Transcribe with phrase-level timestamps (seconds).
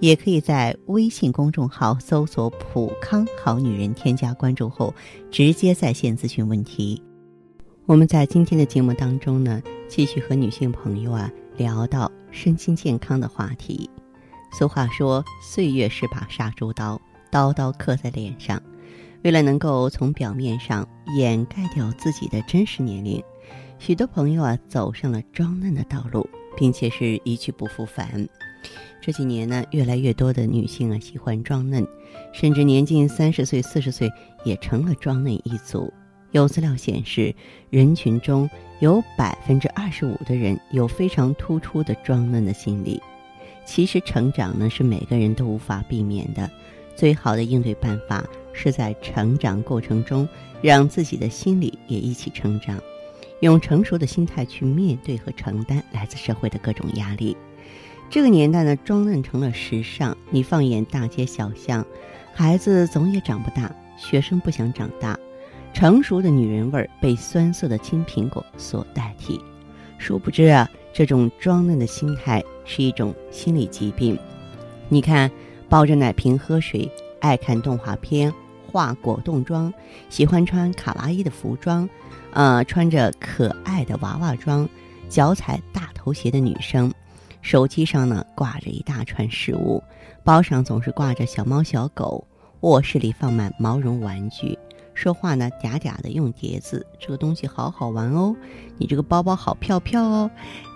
[0.00, 4.92] 也可以在微信公众号搜索“普康好女人”，添加关注后
[5.30, 7.02] 直接在线咨询问题。
[7.86, 13.88] 我们在今天的节目当中呢，继续和女性朋友啊聊到身心健康的话题。
[14.52, 17.00] 俗话说：“岁月是把杀猪刀，
[17.30, 18.60] 刀刀刻在脸上。”
[19.24, 20.86] 为了能够从表面上
[21.16, 23.22] 掩盖掉自己的真实年龄，
[23.78, 28.28] 许多朋友啊走上了装嫩的道路，并且是一去不复返。
[29.00, 31.86] 这几年呢，越来越多的女性啊喜欢装嫩，
[32.32, 34.10] 甚至年近三十岁、四十岁
[34.44, 35.92] 也成了装嫩一族。
[36.32, 37.34] 有资料显示，
[37.70, 38.48] 人群中
[38.80, 43.00] 有百分之二十五的人有非常突出的装嫩的心理。
[43.64, 46.50] 其实，成长呢是每个人都无法避免的，
[46.96, 50.28] 最好的应对办法是在成长过程中
[50.60, 52.80] 让自己的心理也一起成长，
[53.40, 57.36] 用成熟的心态去面对和承担来自社会的各种压力。
[58.14, 60.16] 这个年代呢，装嫩成了时尚。
[60.30, 61.84] 你放眼大街小巷，
[62.32, 65.18] 孩子总也长不大，学生不想长大，
[65.72, 69.40] 成熟的女人味儿被酸涩的青苹果所代替。
[69.98, 74.16] 殊不知啊，这种装嫩的心态是一种心理疾病。
[74.88, 75.28] 你看，
[75.68, 76.88] 抱着奶瓶喝水，
[77.18, 78.32] 爱看动画片，
[78.70, 79.74] 化果冻妆，
[80.08, 81.90] 喜欢穿卡哇伊的服装，
[82.32, 84.68] 呃，穿着可爱的娃娃装，
[85.08, 86.94] 脚踩大头鞋的女生。
[87.44, 89.84] 手机上呢挂着一大串食物，
[90.24, 92.26] 包上总是挂着小猫小狗，
[92.60, 94.58] 卧室里放满毛绒玩具，
[94.94, 98.34] 说话呢嗲嗲的用叠字，这个东西好好玩哦，
[98.78, 100.30] 你这个包包好飘飘哦，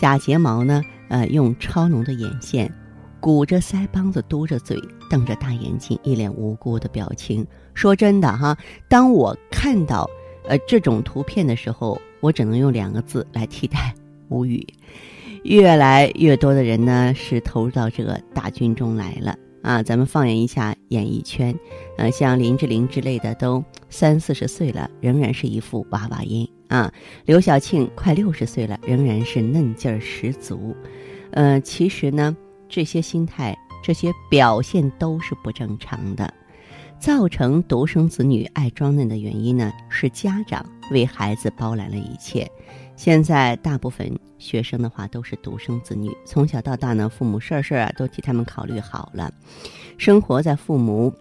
[0.00, 2.72] 假睫毛呢呃用超浓的眼线，
[3.18, 7.44] 鼓着腮帮子嘟着嘴，瞪着大眼睛，一脸无辜的表情。
[7.74, 8.56] 说真的哈，
[8.88, 10.08] 当我看到
[10.46, 13.92] 呃这种图片的时候，我只能用两个字来替代：
[14.28, 14.64] 无语。
[15.44, 19.82] 越来越多的人呢是投入到这个大军中来了啊！
[19.82, 21.54] 咱们放眼一下演艺圈，
[21.98, 26.92] 呃，像林志玲之类的都三四十岁了，仍然是一副娃娃音啊。
[27.24, 30.74] 刘晓庆快六十岁了，仍然是嫩劲儿十足。
[31.32, 32.36] 呃，其实呢，
[32.68, 36.32] 这些心态、这些表现都是不正常的。
[36.98, 42.48] 造成独生子女爱装嫩的原因呢，是家长为孩子包揽了一切。
[42.94, 49.32] 现在大部分学生的话都是独生子女，从小到大呢，父母事儿事儿啊都替他们考虑好了，
[49.96, 51.12] 生活在父母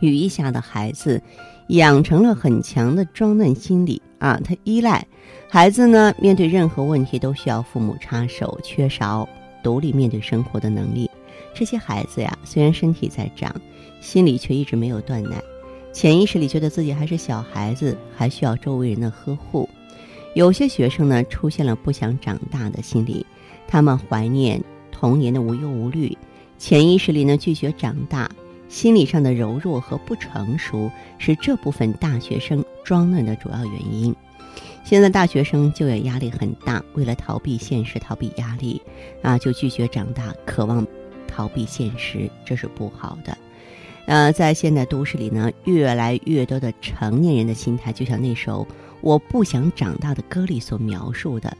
[0.00, 1.20] 羽翼下的孩子，
[1.68, 5.04] 养成了很强的装嫩心理啊，他依赖
[5.48, 9.28] 孩子呢，面对任何问题都需要父母插手，缺少
[9.62, 11.10] 独立面对生活的能力。
[11.54, 13.52] 这些孩子呀，虽然身体在长。
[14.00, 15.36] 心里却一直没有断奶，
[15.92, 19.68] 潜意识里觉得自己还是小孩子，还需要周围人的呵护。
[20.34, 23.24] 有些学生呢，出现了不想长大的心理，
[23.66, 26.16] 他们怀念童年的无忧无虑，
[26.56, 28.30] 潜意识里呢拒绝长大，
[28.68, 34.14] 心理上的柔弱和不成熟是这部分大学生装嫩的主要原因。
[34.84, 38.80] 现在大学生就业压力很大，为了逃避现实、逃避压力，
[39.22, 40.86] 啊，就拒绝长大，渴望
[41.26, 43.36] 逃避现实，这是不好的。
[44.06, 48.64] 呃，在现代都市里呢，越来越多的成年人的心态，就像那首
[49.00, 51.56] 《我不想长大》的歌里所描述的，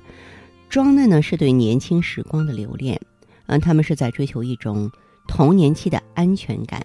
[0.69, 3.01] 装嫩呢是对年轻时光的留恋，
[3.47, 4.91] 嗯，他们是在追求一种
[5.27, 6.85] 童年期的安全感，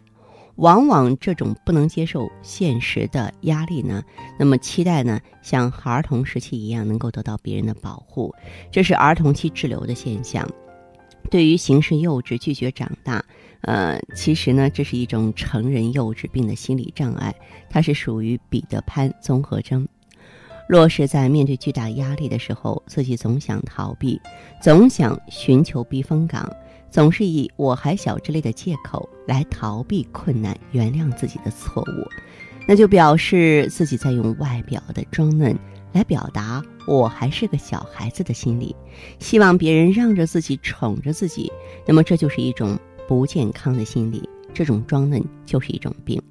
[0.55, 4.03] 往往这种不能接受现实的压力呢，
[4.39, 8.33] 那么期待呢像儿童时期一样能够得到别人的保护，
[8.71, 10.47] 这是儿童期滞留的现象。
[11.31, 13.23] 对于行事幼稚、拒绝长大，
[13.61, 17.33] 呃，其实呢，这是一种成人幼稚病的心理障碍，
[17.67, 19.87] 它是属于彼得潘综合征。
[20.67, 24.19] 若是在面对巨大压力的时候，自己总想逃避，
[24.61, 26.51] 总想寻求避风港，
[26.89, 32.07] 总是以“我还小”之类的借口来逃避困难、原谅自己的错误，
[32.67, 35.57] 那就表示自己在用外表的装嫩。
[35.93, 38.75] 来表达我还是个小孩子的心理，
[39.17, 41.49] 希望别人让着自己、宠着自己，
[41.85, 42.77] 那么这就是一种
[43.07, 44.27] 不健康的心理。
[44.53, 46.21] 这种装嫩就是一种病。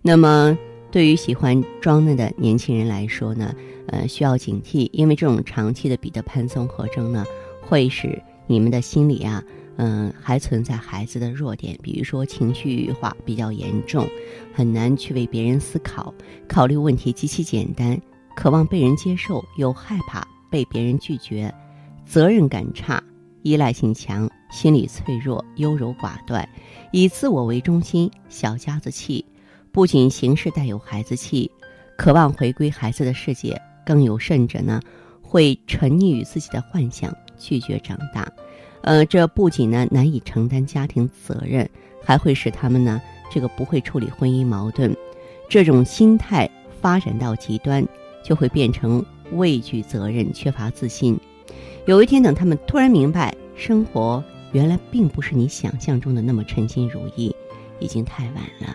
[0.00, 0.56] 那么
[0.90, 3.54] 对于喜欢装嫩的年轻人来说呢，
[3.88, 7.24] 呃，需要警惕，因为这种长期的彼得潘综合征呢，
[7.60, 9.42] 会使你们的心理啊，
[9.76, 14.08] 嗯，还存在孩子的弱点，比如说情绪化比较严重，
[14.54, 16.14] 很难去为别人思考，
[16.48, 18.00] 考虑问题极其简单。
[18.34, 21.52] 渴望被人接受，又害怕被别人拒绝，
[22.06, 23.02] 责任感差，
[23.42, 26.48] 依赖性强，心理脆弱，优柔寡断，
[26.92, 29.24] 以自我为中心，小家子气。
[29.76, 31.50] 不仅行事带有孩子气，
[31.98, 34.80] 渴望回归孩子的世界，更有甚者呢，
[35.20, 38.26] 会沉溺于自己的幻想，拒绝长大。
[38.80, 41.68] 呃，这不仅呢难以承担家庭责任，
[42.02, 44.96] 还会使他们呢这个不会处理婚姻矛盾。
[45.46, 46.48] 这种心态
[46.80, 47.86] 发展到极端，
[48.24, 51.20] 就会变成畏惧责任、缺乏自信。
[51.84, 57.36] 有一天，等他们突然明白，生活原来并不是你想象中的那么称心如意，
[57.78, 58.74] 已经太晚了。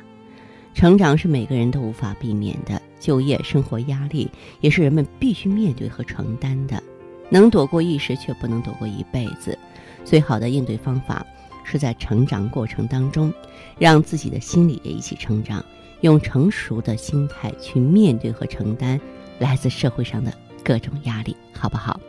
[0.73, 4.29] 成长是每个人都无法避免的，就业、生活压力
[4.61, 6.81] 也是人们必须面对和承担的。
[7.29, 9.57] 能躲过一时，却不能躲过一辈子。
[10.03, 11.25] 最好的应对方法，
[11.63, 13.31] 是在成长过程当中，
[13.77, 15.63] 让自己的心理也一起成长，
[16.01, 18.99] 用成熟的心态去面对和承担
[19.39, 20.33] 来自社会上的
[20.63, 21.99] 各种压力，好不好？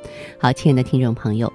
[0.40, 1.52] 好，亲爱的听众朋友，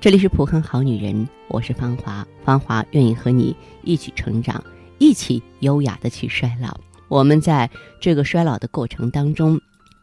[0.00, 4.62] 这里是普康好女人，我是芳华，芳华愿意和你一起成长，
[5.00, 6.78] 一起优雅的去衰老。
[7.08, 7.68] 我们在
[8.00, 9.60] 这个衰老的过程当中。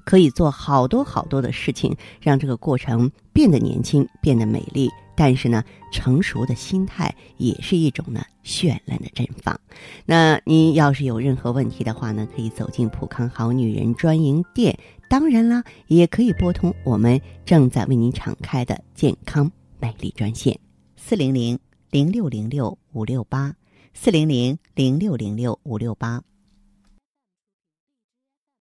[0.07, 4.89] 可以做好多好多的事情，让这个过程变得年轻，变得美丽。
[5.17, 5.61] 但是呢，
[5.91, 9.59] 成熟的心态也是一种呢绚烂的绽放。
[10.05, 14.79] 那你要是有任何问题的话呢，可以走进普康好女人专营店。
[15.09, 19.51] 当然啦，也可以拨通我们正在为您敞开的健康
[19.81, 20.57] 美丽专线：
[20.95, 21.59] 四零零
[21.91, 23.53] 零六零六五六八，
[23.99, 26.21] 四零零零六零六五六八。